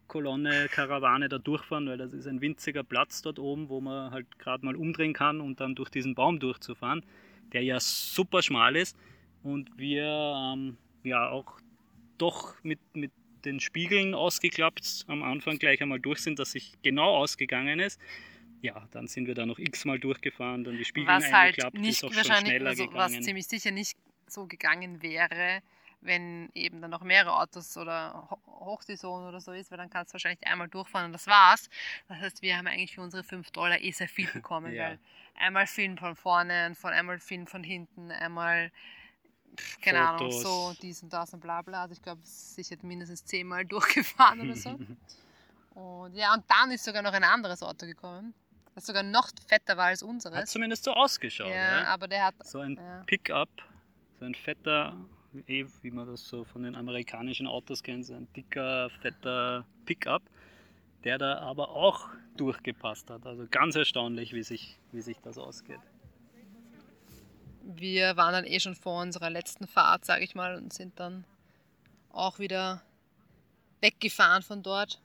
Autokolonne, 0.10 0.68
Karawane 0.70 1.30
da 1.30 1.38
durchfahren, 1.38 1.88
weil 1.88 1.98
das 1.98 2.14
ist 2.14 2.26
ein 2.26 2.42
winziger 2.42 2.84
Platz 2.84 3.22
dort 3.22 3.38
oben, 3.38 3.70
wo 3.70 3.80
man 3.80 4.12
halt 4.12 4.40
gerade 4.40 4.66
mal 4.66 4.76
umdrehen 4.76 5.14
kann 5.14 5.40
und 5.40 5.60
dann 5.60 5.76
durch 5.76 5.90
diesen 5.90 6.16
Baum 6.16 6.40
durchzufahren, 6.40 7.06
der 7.54 7.64
ja 7.64 7.80
super 7.80 8.42
schmal 8.42 8.76
ist 8.76 8.98
und 9.44 9.70
wir 9.78 10.54
ähm, 10.56 10.78
ja 11.04 11.30
auch 11.30 11.60
doch 12.18 12.56
mit, 12.64 12.80
mit 12.94 13.12
den 13.46 13.60
Spiegeln 13.60 14.16
ausgeklappt 14.16 15.06
am 15.08 15.22
Anfang 15.22 15.60
gleich 15.60 15.82
einmal 15.82 16.00
durch 16.00 16.20
sind, 16.20 16.40
dass 16.40 16.52
sich 16.52 16.74
genau 16.82 17.16
ausgegangen 17.16 17.80
ist. 17.80 18.02
Ja, 18.62 18.88
dann 18.92 19.08
sind 19.08 19.28
wir 19.28 19.36
da 19.36 19.46
noch 19.46 19.60
x-mal 19.60 20.00
durchgefahren, 20.00 20.64
dann 20.64 20.76
die 20.76 20.86
Spiegel 20.86 21.08
was 21.08 21.24
halt 21.26 21.34
eingeklappt, 21.34 21.78
nicht 21.78 21.90
ist 21.92 22.04
auch 22.04 22.12
schon 22.12 22.18
wahrscheinlich, 22.18 22.54
schneller 22.56 22.70
also, 22.72 22.88
gegangen. 22.88 23.16
was 23.16 23.22
ziemlich 23.22 23.48
sicher 23.48 23.72
nicht 23.72 23.96
so 24.28 24.48
gegangen 24.48 25.02
wäre, 25.02 25.62
wenn 26.02 26.50
eben 26.56 26.82
dann 26.82 26.92
noch 26.92 27.04
mehrere 27.04 27.40
Autos 27.40 27.78
oder 27.78 28.28
Hochsaison 28.60 29.28
oder 29.28 29.40
so 29.42 29.52
ist, 29.52 29.72
weil 29.72 29.78
dann 29.78 29.90
kannst 29.90 30.12
du 30.12 30.14
wahrscheinlich 30.16 30.46
einmal 30.46 30.68
durchfahren 30.68 31.08
und 31.08 31.14
das 31.14 31.28
war's. 31.28 31.70
Das 32.08 32.18
heißt, 32.20 32.42
wir 32.42 32.58
haben 32.58 32.68
eigentlich 32.68 32.96
für 32.96 33.02
unsere 33.02 33.24
5 33.24 33.52
Dollar 33.52 33.80
eh 33.80 33.92
sehr 33.92 34.10
viel 34.10 34.28
bekommen, 34.34 34.74
Ja. 34.74 34.90
weil 34.90 35.00
einmal 35.36 35.68
Film 35.68 35.98
von 35.98 36.16
vorne, 36.16 36.76
von 36.76 36.92
einmal 36.94 37.20
Film 37.20 37.48
von 37.48 37.64
hinten, 37.64 38.12
einmal 38.12 38.72
keine 39.82 40.08
Ahnung, 40.08 40.32
so 40.32 40.74
dies 40.82 41.04
und 41.04 41.12
das 41.12 41.34
und 41.34 41.40
bla 41.42 41.62
bla. 41.62 41.82
Also 41.84 41.94
ich 41.94 42.02
glaube, 42.02 42.22
sicher 42.24 42.76
mindestens 42.82 43.26
zehnmal 43.26 43.66
durchgefahren 43.66 44.42
oder 44.42 44.56
so. 44.56 44.80
Und 45.76 46.14
ja, 46.16 46.34
und 46.34 46.44
dann 46.50 46.72
ist 46.72 46.84
sogar 46.84 47.02
noch 47.02 47.14
ein 47.14 47.24
anderes 47.24 47.64
Auto 47.64 47.86
gekommen, 47.86 48.34
das 48.76 48.86
sogar 48.86 49.04
noch 49.04 49.30
fetter 49.48 49.78
war 49.78 49.86
als 49.86 50.02
Hat 50.02 50.10
unseres. 50.10 50.50
zumindest 50.50 50.84
so 50.84 50.92
ausgeschaut. 50.94 51.48
Ja, 51.48 51.82
Ja, 51.82 51.84
aber 51.86 52.08
der 52.10 52.26
hat 52.26 52.36
So 52.44 52.60
ein 52.60 52.76
ja. 52.76 53.04
Pickup, 53.06 53.50
so 54.20 54.26
ein 54.26 54.36
fetter, 54.36 54.98
eh, 55.48 55.66
wie 55.82 55.92
man 55.92 56.08
das 56.08 56.28
so 56.28 56.44
von 56.44 56.64
den 56.64 56.76
amerikanischen 56.76 57.48
Autos 57.48 57.84
kennt, 57.84 58.06
so 58.06 58.14
ein 58.14 58.28
dicker, 58.36 58.90
fetter 59.02 59.66
Pickup, 59.86 60.24
der 61.04 61.18
da 61.18 61.40
aber 61.40 61.70
auch 61.70 62.10
durchgepasst 62.38 63.10
hat. 63.10 63.26
Also 63.26 63.46
ganz 63.50 63.76
erstaunlich, 63.76 64.34
wie 64.34 64.44
sich, 64.44 64.78
wie 64.92 65.02
sich 65.02 65.18
das 65.20 65.38
ausgeht. 65.38 65.80
wir 67.76 68.18
waren 68.18 68.34
dann 68.34 68.46
eh 68.46 68.60
schon 68.60 68.76
vor 68.76 69.02
unserer 69.02 69.30
letzten 69.30 69.68
Fahrt, 69.68 70.06
sage 70.06 70.24
ich 70.24 70.36
mal, 70.36 70.56
und 70.56 70.74
sind 70.74 71.00
dann 71.00 71.26
auch 72.12 72.40
wieder 72.40 72.82
weggefahren 73.82 74.44
von 74.44 74.64
dort 74.64 75.00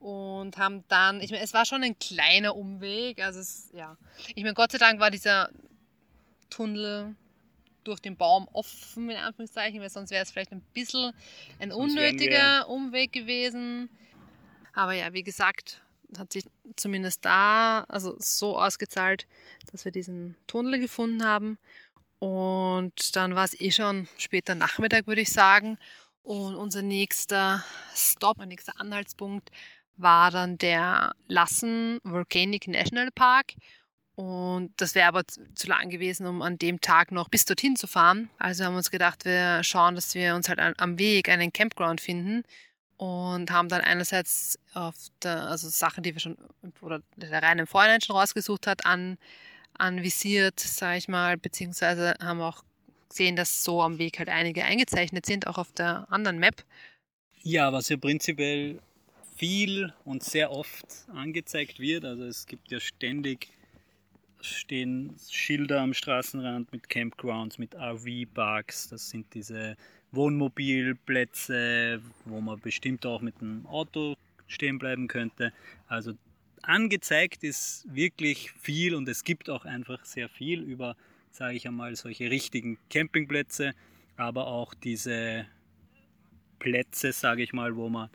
und 0.00 0.56
haben 0.58 0.84
dann, 0.88 1.20
ich 1.20 1.30
meine, 1.30 1.42
es 1.42 1.54
war 1.54 1.64
schon 1.64 1.82
ein 1.82 1.98
kleiner 1.98 2.54
Umweg, 2.54 3.22
also 3.22 3.40
es, 3.40 3.70
ja, 3.72 3.96
ich 4.28 4.42
meine, 4.42 4.54
Gott 4.54 4.72
sei 4.72 4.78
Dank 4.78 5.00
war 5.00 5.10
dieser 5.10 5.50
Tunnel 6.50 7.16
durch 7.88 8.00
den 8.00 8.16
Baum 8.16 8.48
offen, 8.52 9.10
in 9.10 9.16
Anführungszeichen, 9.16 9.80
weil 9.80 9.90
sonst 9.90 10.10
wäre 10.10 10.22
es 10.22 10.30
vielleicht 10.30 10.52
ein 10.52 10.62
bisschen 10.74 11.12
ein 11.58 11.70
Sonst 11.70 11.82
unnötiger 11.82 12.68
Umweg 12.68 13.12
gewesen. 13.12 13.88
Aber 14.74 14.92
ja, 14.92 15.12
wie 15.12 15.22
gesagt, 15.22 15.82
hat 16.16 16.32
sich 16.32 16.44
zumindest 16.76 17.24
da 17.24 17.84
also 17.88 18.16
so 18.18 18.58
ausgezahlt, 18.58 19.26
dass 19.70 19.84
wir 19.84 19.92
diesen 19.92 20.36
Tunnel 20.46 20.78
gefunden 20.78 21.24
haben. 21.24 21.58
Und 22.18 23.16
dann 23.16 23.34
war 23.34 23.44
es 23.44 23.60
eh 23.60 23.70
schon 23.70 24.08
später 24.16 24.54
Nachmittag, 24.54 25.06
würde 25.06 25.20
ich 25.20 25.32
sagen. 25.32 25.78
Und 26.22 26.56
unser 26.56 26.82
nächster 26.82 27.64
Stop, 27.94 28.38
mein 28.38 28.48
nächster 28.48 28.80
Anhaltspunkt 28.80 29.50
war 29.96 30.30
dann 30.30 30.58
der 30.58 31.14
Lassen 31.26 31.98
Volcanic 32.04 32.68
National 32.68 33.10
Park. 33.10 33.54
Und 34.18 34.72
das 34.78 34.96
wäre 34.96 35.06
aber 35.06 35.24
zu 35.28 35.68
lang 35.68 35.90
gewesen, 35.90 36.26
um 36.26 36.42
an 36.42 36.58
dem 36.58 36.80
Tag 36.80 37.12
noch 37.12 37.28
bis 37.28 37.44
dorthin 37.44 37.76
zu 37.76 37.86
fahren. 37.86 38.28
Also 38.36 38.64
haben 38.64 38.72
wir 38.72 38.78
uns 38.78 38.90
gedacht, 38.90 39.24
wir 39.24 39.62
schauen, 39.62 39.94
dass 39.94 40.12
wir 40.16 40.34
uns 40.34 40.48
halt 40.48 40.58
am 40.58 40.98
Weg 40.98 41.28
einen 41.28 41.52
Campground 41.52 42.00
finden 42.00 42.42
und 42.96 43.52
haben 43.52 43.68
dann 43.68 43.80
einerseits 43.80 44.58
auf 44.74 44.96
der, 45.22 45.42
also 45.42 45.68
Sachen, 45.68 46.02
die 46.02 46.14
wir 46.14 46.20
schon, 46.20 46.36
oder 46.80 47.00
der 47.14 47.44
Reine 47.44 47.68
Vorhinein 47.68 48.00
schon 48.00 48.16
rausgesucht 48.16 48.66
hat, 48.66 48.86
an, 48.86 49.18
anvisiert, 49.74 50.58
sage 50.58 50.98
ich 50.98 51.06
mal, 51.06 51.36
beziehungsweise 51.36 52.16
haben 52.20 52.40
auch 52.40 52.64
gesehen, 53.08 53.36
dass 53.36 53.62
so 53.62 53.82
am 53.82 53.98
Weg 53.98 54.18
halt 54.18 54.30
einige 54.30 54.64
eingezeichnet 54.64 55.26
sind, 55.26 55.46
auch 55.46 55.58
auf 55.58 55.70
der 55.70 56.08
anderen 56.10 56.40
Map. 56.40 56.64
Ja, 57.44 57.72
was 57.72 57.88
ja 57.88 57.96
prinzipiell 57.96 58.80
viel 59.36 59.94
und 60.04 60.24
sehr 60.24 60.50
oft 60.50 60.86
angezeigt 61.14 61.78
wird. 61.78 62.04
Also 62.04 62.24
es 62.24 62.46
gibt 62.46 62.72
ja 62.72 62.80
ständig 62.80 63.50
stehen 64.40 65.14
Schilder 65.30 65.80
am 65.80 65.94
Straßenrand 65.94 66.72
mit 66.72 66.88
Campgrounds, 66.88 67.58
mit 67.58 67.74
RV-Parks. 67.74 68.88
Das 68.88 69.10
sind 69.10 69.26
diese 69.34 69.76
Wohnmobilplätze, 70.12 72.00
wo 72.24 72.40
man 72.40 72.60
bestimmt 72.60 73.04
auch 73.06 73.20
mit 73.20 73.40
dem 73.40 73.66
Auto 73.66 74.14
stehen 74.46 74.78
bleiben 74.78 75.08
könnte. 75.08 75.52
Also 75.86 76.14
angezeigt 76.62 77.44
ist 77.44 77.86
wirklich 77.92 78.52
viel 78.52 78.94
und 78.94 79.08
es 79.08 79.24
gibt 79.24 79.50
auch 79.50 79.64
einfach 79.64 80.04
sehr 80.04 80.28
viel 80.28 80.62
über, 80.62 80.96
sage 81.30 81.56
ich 81.56 81.66
einmal, 81.66 81.96
solche 81.96 82.30
richtigen 82.30 82.78
Campingplätze, 82.90 83.74
aber 84.16 84.46
auch 84.46 84.74
diese 84.74 85.46
Plätze, 86.58 87.12
sage 87.12 87.42
ich 87.42 87.52
mal, 87.52 87.76
wo 87.76 87.88
man, 87.88 88.10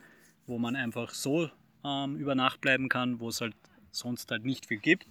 wo 0.46 0.58
man 0.58 0.76
einfach 0.76 1.10
so 1.10 1.50
ähm, 1.84 2.16
über 2.16 2.34
Nacht 2.34 2.60
bleiben 2.60 2.88
kann, 2.88 3.20
wo 3.20 3.28
es 3.28 3.40
halt 3.40 3.54
sonst 3.90 4.30
halt 4.30 4.44
nicht 4.44 4.66
viel 4.66 4.78
gibt. 4.78 5.06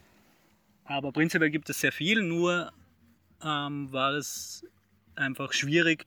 Aber 0.85 1.11
prinzipiell 1.11 1.49
gibt 1.49 1.69
es 1.69 1.79
sehr 1.79 1.91
viel, 1.91 2.21
nur 2.21 2.71
ähm, 3.43 3.91
war 3.91 4.13
es 4.13 4.65
einfach 5.15 5.53
schwierig, 5.53 6.05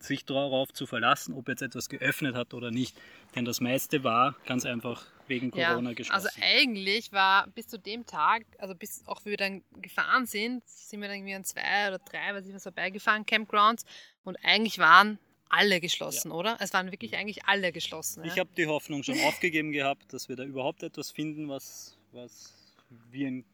sich 0.00 0.24
darauf 0.24 0.72
zu 0.72 0.86
verlassen, 0.86 1.34
ob 1.34 1.48
jetzt 1.48 1.62
etwas 1.62 1.88
geöffnet 1.88 2.34
hat 2.34 2.54
oder 2.54 2.70
nicht. 2.70 2.96
Denn 3.34 3.44
das 3.44 3.60
meiste 3.60 4.04
war 4.04 4.36
ganz 4.46 4.64
einfach 4.64 5.04
wegen 5.26 5.50
Corona 5.50 5.90
ja, 5.90 5.94
geschlossen. 5.94 6.26
Also 6.26 6.28
eigentlich 6.40 7.12
war 7.12 7.48
bis 7.48 7.66
zu 7.66 7.78
dem 7.78 8.06
Tag, 8.06 8.44
also 8.58 8.74
bis 8.74 9.02
auch 9.06 9.24
wir 9.24 9.36
dann 9.36 9.62
gefahren 9.80 10.26
sind, 10.26 10.66
sind 10.66 11.00
wir 11.00 11.08
dann 11.08 11.18
irgendwie 11.18 11.34
an 11.34 11.44
zwei 11.44 11.88
oder 11.88 11.98
drei, 11.98 12.34
weiß 12.34 12.46
ich 12.46 12.54
was 12.54 12.62
vorbeigefahren, 12.62 13.26
Campgrounds 13.26 13.84
und 14.24 14.36
eigentlich 14.42 14.78
waren 14.78 15.18
alle 15.50 15.80
geschlossen, 15.80 16.30
ja. 16.30 16.36
oder? 16.36 16.56
Es 16.60 16.72
waren 16.72 16.90
wirklich 16.90 17.16
eigentlich 17.16 17.44
alle 17.46 17.72
geschlossen. 17.72 18.24
Ich 18.24 18.34
ja? 18.34 18.40
habe 18.40 18.50
die 18.56 18.66
Hoffnung 18.66 19.02
schon 19.02 19.18
aufgegeben 19.26 19.72
gehabt, 19.72 20.12
dass 20.12 20.28
wir 20.28 20.36
da 20.36 20.44
überhaupt 20.44 20.82
etwas 20.82 21.10
finden, 21.10 21.48
was, 21.48 21.98
was 22.12 22.54
wie 23.10 23.26
ein 23.26 23.44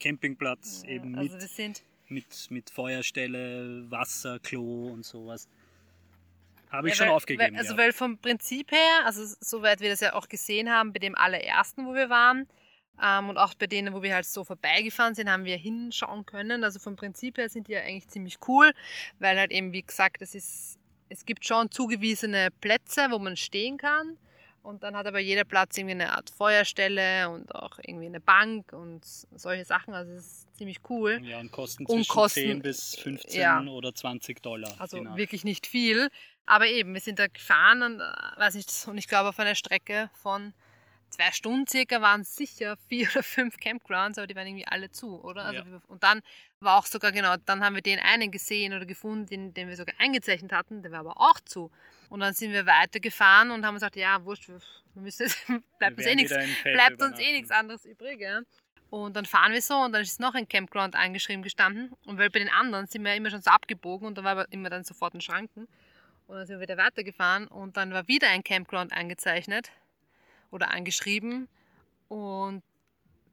Campingplatz 0.00 0.82
ja, 0.84 0.90
eben 0.90 1.16
also 1.16 1.36
mit, 1.36 1.82
mit, 2.08 2.50
mit 2.50 2.70
Feuerstelle, 2.70 3.90
Wasser, 3.90 4.38
Klo 4.40 4.88
und 4.88 5.04
sowas. 5.04 5.48
Habe 6.70 6.88
ich 6.88 6.94
ja, 6.94 6.98
schon 6.98 7.06
weil, 7.08 7.14
aufgegeben. 7.14 7.54
Weil, 7.54 7.58
also 7.60 7.72
ja. 7.72 7.78
weil 7.78 7.92
vom 7.92 8.18
Prinzip 8.18 8.72
her, 8.72 9.04
also 9.04 9.22
soweit 9.40 9.80
wir 9.80 9.90
das 9.90 10.00
ja 10.00 10.14
auch 10.14 10.28
gesehen 10.28 10.70
haben, 10.70 10.92
bei 10.92 10.98
dem 10.98 11.14
allerersten, 11.14 11.86
wo 11.86 11.94
wir 11.94 12.10
waren, 12.10 12.46
ähm, 13.02 13.28
und 13.28 13.36
auch 13.36 13.54
bei 13.54 13.66
denen, 13.66 13.92
wo 13.94 14.02
wir 14.02 14.14
halt 14.14 14.26
so 14.26 14.44
vorbeigefahren 14.44 15.14
sind, 15.14 15.30
haben 15.30 15.44
wir 15.44 15.56
hinschauen 15.56 16.24
können. 16.24 16.64
Also 16.64 16.78
vom 16.78 16.96
Prinzip 16.96 17.38
her 17.38 17.48
sind 17.48 17.68
die 17.68 17.72
ja 17.72 17.80
eigentlich 17.80 18.08
ziemlich 18.08 18.38
cool, 18.48 18.72
weil 19.18 19.38
halt 19.38 19.52
eben, 19.52 19.72
wie 19.72 19.82
gesagt, 19.82 20.22
es 20.22 20.34
ist, 20.34 20.78
es 21.08 21.24
gibt 21.24 21.46
schon 21.46 21.70
zugewiesene 21.70 22.48
Plätze, 22.60 23.08
wo 23.10 23.18
man 23.18 23.36
stehen 23.36 23.76
kann. 23.76 24.18
Und 24.66 24.82
dann 24.82 24.96
hat 24.96 25.06
aber 25.06 25.20
jeder 25.20 25.44
Platz 25.44 25.78
irgendwie 25.78 25.92
eine 25.92 26.12
Art 26.12 26.28
Feuerstelle 26.28 27.30
und 27.30 27.54
auch 27.54 27.78
irgendwie 27.86 28.06
eine 28.06 28.20
Bank 28.20 28.72
und 28.72 29.04
solche 29.04 29.64
Sachen. 29.64 29.94
Also 29.94 30.10
es 30.10 30.26
ist 30.26 30.56
ziemlich 30.56 30.80
cool. 30.90 31.20
Ja, 31.22 31.38
und 31.38 31.52
kosten 31.52 31.86
zwischen 31.86 32.00
und 32.00 32.08
kosten, 32.08 32.40
10 32.40 32.62
bis 32.62 32.96
15 32.96 33.40
ja, 33.40 33.62
oder 33.62 33.94
20 33.94 34.42
Dollar. 34.42 34.74
Also 34.80 34.98
wirklich 35.14 35.44
nicht 35.44 35.68
viel. 35.68 36.08
Aber 36.46 36.66
eben, 36.66 36.94
wir 36.94 37.00
sind 37.00 37.20
da 37.20 37.28
gefahren 37.28 37.82
und, 37.82 38.00
äh, 38.00 38.40
weiß 38.40 38.54
nicht, 38.54 38.88
und 38.88 38.98
ich 38.98 39.06
glaube 39.06 39.28
auf 39.28 39.38
einer 39.38 39.54
Strecke 39.54 40.10
von 40.20 40.52
zwei 41.10 41.32
Stunden 41.32 41.66
circa 41.66 42.00
waren 42.00 42.24
sicher 42.24 42.76
vier 42.88 43.08
oder 43.10 43.22
fünf 43.22 43.58
Campgrounds, 43.58 44.18
aber 44.18 44.26
die 44.26 44.36
waren 44.36 44.46
irgendwie 44.46 44.66
alle 44.66 44.90
zu, 44.90 45.22
oder? 45.22 45.44
Also 45.44 45.62
ja. 45.62 45.80
Und 45.86 46.02
dann 46.02 46.22
war 46.60 46.78
auch 46.78 46.86
sogar, 46.86 47.12
genau, 47.12 47.36
dann 47.44 47.64
haben 47.64 47.74
wir 47.74 47.82
den 47.82 47.98
einen 47.98 48.30
gesehen 48.30 48.72
oder 48.74 48.86
gefunden, 48.86 49.26
den, 49.26 49.54
den 49.54 49.68
wir 49.68 49.76
sogar 49.76 49.94
eingezeichnet 49.98 50.52
hatten, 50.52 50.82
der 50.82 50.92
war 50.92 51.00
aber 51.00 51.20
auch 51.20 51.40
zu. 51.40 51.70
Und 52.08 52.20
dann 52.20 52.34
sind 52.34 52.52
wir 52.52 52.66
weitergefahren 52.66 53.50
und 53.50 53.64
haben 53.64 53.74
gesagt, 53.74 53.96
ja, 53.96 54.24
wurscht, 54.24 54.48
wir 54.48 54.60
müssen 54.94 55.24
jetzt, 55.24 55.38
bleibt 55.78 55.98
uns 55.98 56.06
eh 56.06 56.14
nichts, 56.14 56.34
bleibt 56.62 57.02
uns 57.02 57.18
eh 57.18 57.32
nichts 57.32 57.50
anderes 57.50 57.84
übrig, 57.84 58.20
ja. 58.20 58.40
Und 58.88 59.16
dann 59.16 59.26
fahren 59.26 59.52
wir 59.52 59.60
so 59.60 59.74
und 59.74 59.92
dann 59.92 60.02
ist 60.02 60.20
noch 60.20 60.34
ein 60.34 60.48
Campground 60.48 60.94
eingeschrieben 60.94 61.42
gestanden. 61.42 61.92
Und 62.06 62.18
weil 62.18 62.30
bei 62.30 62.38
den 62.38 62.48
anderen 62.48 62.86
sind 62.86 63.04
wir 63.04 63.14
immer 63.14 63.30
schon 63.30 63.42
so 63.42 63.50
abgebogen 63.50 64.06
und 64.06 64.16
da 64.16 64.22
war 64.22 64.46
immer 64.52 64.70
dann 64.70 64.84
sofort 64.84 65.12
ein 65.14 65.20
Schranken. 65.20 65.66
Und 66.28 66.36
dann 66.36 66.46
sind 66.46 66.56
wir 66.56 66.68
wieder 66.68 66.76
weitergefahren 66.76 67.48
und 67.48 67.76
dann 67.76 67.92
war 67.92 68.06
wieder 68.06 68.28
ein 68.28 68.44
Campground 68.44 68.92
eingezeichnet 68.92 69.70
oder 70.56 70.72
angeschrieben. 70.72 71.48
Und 72.08 72.62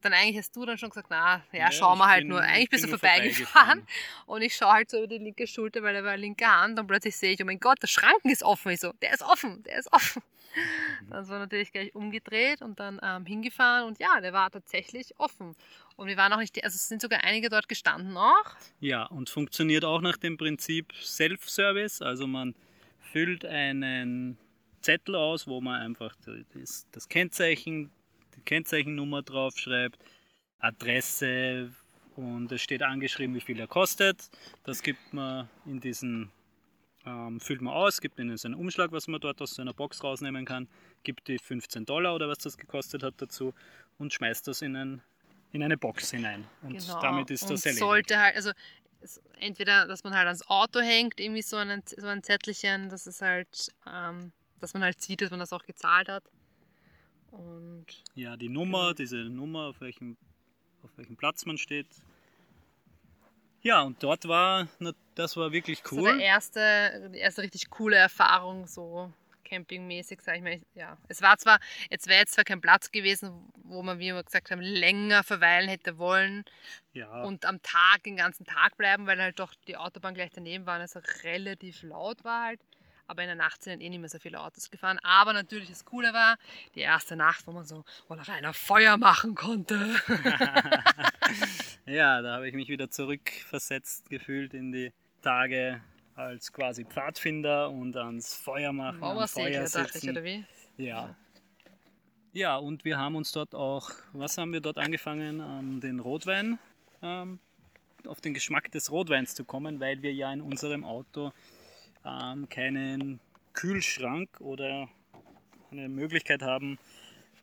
dann 0.03 0.13
eigentlich 0.13 0.38
hast 0.38 0.56
du 0.56 0.65
dann 0.65 0.77
schon 0.77 0.89
gesagt, 0.89 1.08
na, 1.10 1.44
ja, 1.51 1.60
ja 1.60 1.72
schauen 1.72 1.98
wir 1.98 2.08
halt 2.08 2.22
bin, 2.22 2.30
nur. 2.30 2.42
Eigentlich 2.42 2.70
bist 2.70 2.84
du 2.84 2.89
vorbeigefahren. 2.89 3.88
Und 4.25 4.42
ich 4.42 4.56
schaue 4.56 4.74
halt 4.74 4.89
so 4.89 4.98
über 4.98 5.08
die 5.08 5.18
linke 5.18 5.48
Schulter, 5.48 5.82
weil 5.82 5.96
er 5.96 6.03
war 6.03 6.18
linke 6.18 6.46
Hand. 6.46 6.80
Und 6.80 6.88
plötzlich 6.88 7.15
sehe 7.15 7.34
ich, 7.34 7.42
oh 7.42 7.46
mein 7.46 7.60
Gott, 7.60 7.82
der 7.82 7.88
Schranken 7.88 8.30
ist 8.30 8.44
offen. 8.44 8.72
Ich 8.72 8.82
so, 8.82 8.92
der 9.01 9.13
ist 9.13 9.24
offen, 9.24 9.63
der 9.63 9.77
ist 9.80 9.92
offen. 9.92 10.22
Mhm. 10.56 11.10
Dann 11.10 11.27
war 11.30 11.39
natürlich 11.39 11.72
gleich 11.72 11.96
umgedreht 11.96 12.62
und 12.62 12.80
dann 12.80 13.00
ähm, 13.01 13.25
hingefahren. 13.25 13.88
Und 13.88 14.00
ja, 14.00 14.20
der 14.22 14.34
war 14.34 14.51
tatsächlich 14.51 15.18
offen. 15.18 15.56
Und 15.96 16.08
wir 16.08 16.18
waren 16.18 16.34
auch 16.34 16.39
nicht, 16.39 16.63
also 16.63 16.75
es 16.75 16.88
sind 16.88 17.01
sogar 17.01 17.24
einige 17.24 17.50
dort 17.50 17.70
gestanden 17.70 18.13
noch. 18.13 18.56
Ja, 18.80 19.06
und 19.06 19.30
funktioniert 19.30 19.86
auch 19.86 20.01
nach 20.01 20.18
dem 20.18 20.38
Prinzip 20.38 20.94
Self-Service. 20.94 22.01
Also 22.01 22.27
man 22.27 22.56
füllt 23.00 23.46
einen 23.46 24.38
Zettel 24.84 25.16
aus, 25.16 25.48
wo 25.48 25.62
man 25.62 25.82
einfach 25.82 26.16
das, 26.54 26.86
das 26.92 27.10
Kennzeichen, 27.10 27.92
die 28.36 28.42
Kennzeichennummer 28.42 29.22
draufschreibt, 29.24 29.98
Adresse 30.60 31.72
und 32.16 32.52
es 32.52 32.62
steht 32.62 32.84
angeschrieben, 32.84 33.36
wie 33.36 33.42
viel 33.42 33.60
er 33.60 33.68
kostet. 33.68 34.30
Das 34.63 34.82
gibt 34.82 35.13
man 35.13 35.50
in 35.66 35.80
diesen, 35.80 36.32
ähm, 37.06 37.40
füllt 37.40 37.62
man 37.62 37.74
aus, 37.74 38.02
gibt 38.02 38.20
ihnen 38.20 38.38
so 38.38 38.48
einen 38.48 38.56
Umschlag, 38.56 38.92
was 38.92 39.08
man 39.08 39.20
dort 39.20 39.42
aus 39.42 39.56
so 39.56 39.62
einer 39.62 39.74
Box 39.74 40.04
rausnehmen 40.04 40.46
kann, 40.46 40.68
gibt 41.04 41.28
die 41.28 41.40
15 41.40 41.86
Dollar 41.86 42.16
oder 42.16 42.28
was 42.30 42.38
das 42.40 42.58
gekostet 42.58 43.04
hat 43.04 43.16
dazu 43.18 43.54
und 43.98 44.13
schmeißt 44.13 44.48
das 44.48 44.62
in, 44.62 44.75
ein, 44.75 45.02
in 45.52 45.63
eine 45.63 45.78
Box 45.78 46.12
hinein. 46.12 46.46
Und 46.62 46.78
genau. 46.78 47.02
damit 47.02 47.32
ist 47.32 47.50
das 47.50 47.66
erledigt. 47.66 47.80
Sollte 47.80 48.20
halt, 48.20 48.36
also 48.36 48.52
entweder, 49.40 49.88
dass 49.88 50.04
man 50.04 50.16
halt 50.16 50.28
ans 50.28 50.48
Auto 50.48 50.80
hängt, 50.80 51.20
irgendwie 51.20 51.42
so, 51.42 51.58
einen, 51.58 51.84
so 51.86 52.08
ein 52.08 52.24
Zettelchen, 52.24 52.90
dass 52.90 53.06
es 53.08 53.22
halt, 53.22 53.72
ähm, 53.92 54.32
dass 54.63 54.74
man 54.74 54.84
halt 54.84 55.01
sieht, 55.01 55.22
dass 55.22 55.29
man 55.29 55.39
das 55.39 55.53
auch 55.53 55.63
gezahlt 55.63 56.10
hat. 56.10 56.24
Und 57.32 57.86
ja, 58.15 58.38
die 58.38 58.50
Nummer, 58.50 58.93
diese 58.93 59.17
Nummer, 59.17 59.67
auf 59.67 59.82
welchem, 59.82 60.17
auf 60.84 60.91
welchem 60.98 61.17
Platz 61.17 61.46
man 61.46 61.58
steht. 61.58 61.88
Ja, 63.62 63.82
und 63.82 64.01
dort 64.03 64.27
war, 64.27 64.67
das 65.15 65.38
war 65.38 65.51
wirklich 65.51 65.82
cool. 65.91 66.03
Das 66.03 66.13
war 66.13 66.20
erste, 66.20 67.12
die 67.13 67.20
erste 67.20 67.41
richtig 67.41 67.70
coole 67.70 67.96
Erfahrung, 67.96 68.67
so 68.67 69.12
campingmäßig, 69.43 70.22
sage 70.22 70.38
ich 70.38 70.43
mal. 70.43 70.62
Ja, 70.75 70.98
es 71.08 71.22
war 71.22 71.38
zwar, 71.38 71.60
jetzt 71.89 72.08
wäre 72.08 72.20
jetzt 72.20 72.34
zwar 72.34 72.43
kein 72.43 72.62
Platz 72.62 72.91
gewesen, 72.91 73.51
wo 73.63 73.82
man, 73.84 74.00
wie 74.00 74.13
wir 74.13 74.24
gesagt 74.24 74.51
haben, 74.51 74.62
länger 74.62 75.24
verweilen 75.24 75.70
hätte 75.70 75.98
wollen 75.98 76.43
ja. 76.93 77.24
und 77.24 77.46
am 77.46 77.62
Tag, 77.62 78.03
den 78.03 78.17
ganzen 78.17 78.46
Tag 78.46 78.77
bleiben, 78.77 79.08
weil 79.08 79.22
halt 79.22 79.39
doch 79.39 79.53
die 79.67 79.77
Autobahn 79.77 80.13
gleich 80.13 80.32
daneben 80.32 80.65
war 80.65 80.77
und 80.77 80.84
es 80.84 81.24
relativ 81.24 81.84
laut 81.84 82.24
war 82.24 82.46
halt. 82.46 82.62
Aber 83.07 83.22
in 83.22 83.27
der 83.27 83.36
Nacht 83.36 83.63
sind 83.63 83.81
eh 83.81 83.89
nicht 83.89 84.00
mehr 84.00 84.10
so 84.10 84.19
viele 84.19 84.39
Autos 84.39 84.72
gefahren. 84.72 85.00
Aber 85.03 85.33
natürlich 85.33 85.69
das 85.69 85.86
Coole 85.86 86.13
war, 86.13 86.38
die 86.75 86.81
erste 86.81 87.15
Nacht, 87.15 87.45
wo 87.48 87.51
man 87.51 87.65
so 87.65 87.83
wo 88.07 88.15
nach 88.15 88.29
einer 88.29 88.53
Feuer 88.53 88.98
machen 88.98 89.36
konnte. 89.36 89.95
ja, 91.86 92.22
da 92.22 92.36
habe 92.36 92.48
ich 92.48 92.53
mich 92.53 92.69
wieder 92.69 92.89
zurückversetzt 92.89 94.10
gefühlt 94.10 94.53
in 94.53 94.72
die 94.72 94.93
Tage 95.22 95.81
als 96.15 96.51
quasi 96.51 96.86
Pfadfinder 96.86 97.69
und 97.69 97.98
ans 97.98 98.36
Feuer 98.36 98.72
machen, 98.72 99.00
Feuer 99.27 99.67
dachte 99.67 99.98
ich, 99.98 100.10
oder 100.10 100.24
wie? 100.24 100.45
Ja. 100.77 101.15
Ja, 102.33 102.57
und 102.57 102.83
wir 102.83 102.98
haben 102.98 103.15
uns 103.15 103.31
dort 103.31 103.53
auch, 103.53 103.91
was 104.12 104.38
haben 104.38 104.53
wir 104.53 104.62
dort 104.62 104.77
angefangen, 104.77 105.39
um, 105.39 105.79
den 105.79 106.00
Rotwein, 106.00 106.57
ähm, 107.01 107.39
auf 108.07 108.22
den 108.22 108.33
Geschmack 108.33 108.72
des 108.72 108.91
Rotweins 108.91 109.36
zu 109.36 109.45
kommen, 109.45 109.79
weil 109.79 110.01
wir 110.01 110.13
ja 110.13 110.33
in 110.33 110.41
unserem 110.41 110.83
Auto 110.83 111.31
ähm, 112.05 112.48
keinen 112.50 113.19
Kühlschrank 113.53 114.29
oder 114.39 114.89
eine 115.72 115.89
Möglichkeit 115.89 116.41
haben, 116.41 116.79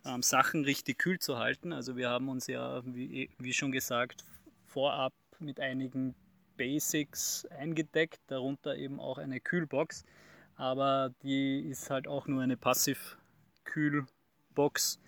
ähm, 0.05 0.23
Sachen 0.23 0.65
richtig 0.65 0.99
kühl 0.99 1.19
zu 1.19 1.39
halten. 1.39 1.73
Also 1.73 1.97
wir 1.97 2.11
haben 2.11 2.29
uns 2.29 2.47
ja, 2.47 2.83
wie, 2.85 3.31
wie 3.39 3.53
schon 3.53 3.73
gesagt, 3.73 4.25
vorab 4.67 5.13
mit 5.39 5.61
einigen 5.61 6.15
Basics 6.57 7.47
eingedeckt, 7.47 8.21
darunter 8.27 8.77
eben 8.77 9.01
auch 9.01 9.19
eine 9.19 9.41
Kühlbox. 9.41 10.05
Aber 10.57 11.15
die 11.23 11.61
ist 11.61 11.91
halt 11.91 12.07
auch 12.07 12.27
nur 12.27 12.43
eine 12.43 12.59
Passiv-Kühlbox, 12.59 15.01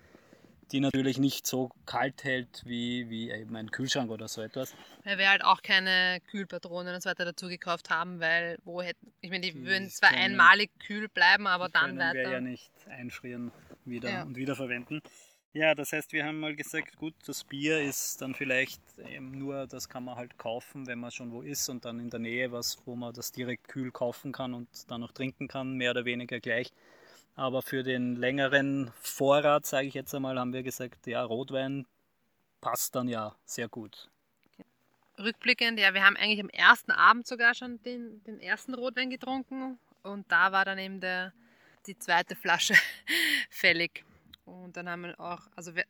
die 0.73 0.79
natürlich 0.79 1.19
nicht 1.19 1.45
so 1.45 1.69
kalt 1.85 2.23
hält 2.23 2.63
wie, 2.65 3.09
wie 3.09 3.29
eben 3.29 3.55
ein 3.55 3.69
Kühlschrank 3.69 4.09
oder 4.09 4.27
so 4.27 4.41
etwas. 4.41 4.75
Weil 5.03 5.19
wir 5.19 5.29
halt 5.29 5.43
auch 5.43 5.61
keine 5.61 6.19
Kühlpatronen 6.31 6.95
und 6.95 7.01
so 7.01 7.09
weiter 7.09 7.25
dazu 7.25 7.47
gekauft 7.47 7.91
haben, 7.91 8.19
weil 8.19 8.57
wo 8.65 8.81
hätten, 8.81 9.13
ich 9.21 9.29
meine, 9.29 9.41
die, 9.41 9.53
die 9.53 9.65
würden 9.65 9.89
zwar 9.89 10.09
können, 10.09 10.21
einmalig 10.23 10.71
kühl 10.79 11.07
bleiben, 11.07 11.45
aber 11.47 11.69
dann 11.69 11.97
weiter. 11.99 12.13
wir 12.15 12.31
ja 12.31 12.41
nicht 12.41 12.71
einfrieren 12.87 13.51
wieder 13.85 14.09
ja. 14.09 14.23
und 14.23 14.35
wiederverwenden. 14.35 15.01
Ja, 15.55 15.75
das 15.75 15.93
heißt, 15.93 16.13
wir 16.13 16.25
haben 16.25 16.39
mal 16.39 16.55
gesagt, 16.55 16.97
gut, 16.97 17.13
das 17.27 17.43
Bier 17.43 17.79
ist 17.79 18.19
dann 18.23 18.33
vielleicht 18.33 18.81
eben 19.07 19.37
nur, 19.37 19.67
das 19.67 19.87
kann 19.87 20.03
man 20.03 20.15
halt 20.15 20.39
kaufen, 20.39 20.87
wenn 20.87 20.97
man 20.97 21.11
schon 21.11 21.31
wo 21.31 21.43
ist 21.43 21.69
und 21.69 21.85
dann 21.85 21.99
in 21.99 22.09
der 22.09 22.19
Nähe 22.19 22.51
was, 22.51 22.79
wo 22.85 22.95
man 22.95 23.13
das 23.13 23.31
direkt 23.31 23.67
kühl 23.67 23.91
kaufen 23.91 24.31
kann 24.31 24.55
und 24.55 24.67
dann 24.89 25.01
noch 25.01 25.11
trinken 25.11 25.47
kann, 25.47 25.77
mehr 25.77 25.91
oder 25.91 26.05
weniger 26.05 26.39
gleich. 26.39 26.71
Aber 27.35 27.61
für 27.61 27.83
den 27.83 28.15
längeren 28.15 28.91
Vorrat, 29.01 29.65
sage 29.65 29.87
ich 29.87 29.93
jetzt 29.93 30.13
einmal, 30.13 30.37
haben 30.37 30.53
wir 30.53 30.63
gesagt, 30.63 31.07
ja, 31.07 31.23
Rotwein 31.23 31.87
passt 32.61 32.95
dann 32.95 33.07
ja 33.07 33.35
sehr 33.45 33.67
gut. 33.67 34.09
Rückblickend, 35.17 35.79
ja, 35.79 35.93
wir 35.93 36.03
haben 36.03 36.17
eigentlich 36.17 36.39
am 36.39 36.49
ersten 36.49 36.91
Abend 36.91 37.27
sogar 37.27 37.53
schon 37.53 37.81
den, 37.83 38.23
den 38.23 38.39
ersten 38.39 38.73
Rotwein 38.73 39.09
getrunken 39.09 39.79
und 40.03 40.31
da 40.31 40.51
war 40.51 40.65
dann 40.65 40.77
eben 40.77 40.99
der, 40.99 41.33
die 41.87 41.97
zweite 41.97 42.35
Flasche 42.35 42.75
fällig. 43.49 44.03
Und 44.45 44.77
dann 44.77 44.89
haben 44.89 45.03
wir 45.03 45.19
auch, 45.19 45.41
also 45.55 45.75
wir, 45.75 45.85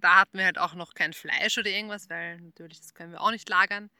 da 0.00 0.20
hatten 0.20 0.38
wir 0.38 0.44
halt 0.44 0.58
auch 0.58 0.74
noch 0.74 0.94
kein 0.94 1.12
Fleisch 1.12 1.58
oder 1.58 1.70
irgendwas, 1.70 2.08
weil 2.10 2.40
natürlich 2.40 2.80
das 2.80 2.94
können 2.94 3.12
wir 3.12 3.20
auch 3.20 3.30
nicht 3.30 3.48
lagern 3.48 3.90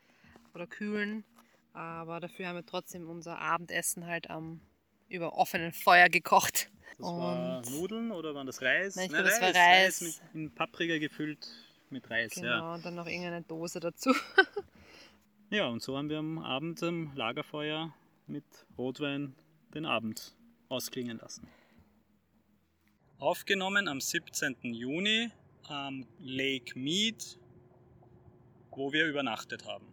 oder 0.54 0.66
kühlen. 0.66 1.24
Aber 1.72 2.18
dafür 2.20 2.48
haben 2.48 2.56
wir 2.56 2.66
trotzdem 2.66 3.08
unser 3.08 3.38
Abendessen 3.38 4.06
halt 4.06 4.30
am 4.30 4.60
über 5.08 5.34
offenen 5.34 5.72
Feuer 5.72 6.08
gekocht. 6.08 6.70
Das 6.98 7.06
war 7.06 7.58
Und- 7.58 7.70
Nudeln 7.70 8.10
oder 8.10 8.34
waren 8.34 8.46
das 8.46 8.60
Reis? 8.60 8.96
Nein, 8.96 9.06
ich 9.06 9.12
Nein, 9.12 9.22
glaube, 9.24 9.40
das 9.40 9.54
war 9.54 9.62
Reis. 9.62 10.00
mit, 10.00 10.20
in 10.34 10.50
Paprika 10.54 10.98
gefüllt 10.98 11.46
mit 11.90 12.08
Reis, 12.10 12.34
Genau, 12.34 12.46
ja. 12.48 12.74
und 12.74 12.84
dann 12.84 12.94
noch 12.96 13.06
irgendeine 13.06 13.42
Dose 13.42 13.80
dazu. 13.80 14.12
Ja, 15.50 15.66
und 15.68 15.80
so 15.82 15.96
haben 15.96 16.10
wir 16.10 16.18
am 16.18 16.38
Abend 16.40 16.82
am 16.82 17.10
Lagerfeuer 17.16 17.94
mit 18.26 18.44
Rotwein 18.76 19.34
den 19.72 19.86
Abend 19.86 20.34
ausklingen 20.68 21.16
lassen. 21.16 21.48
Aufgenommen 23.18 23.88
am 23.88 23.98
17. 23.98 24.56
Juni 24.62 25.30
am 25.66 26.06
Lake 26.18 26.78
Mead, 26.78 27.38
wo 28.70 28.92
wir 28.92 29.06
übernachtet 29.06 29.64
haben. 29.66 29.86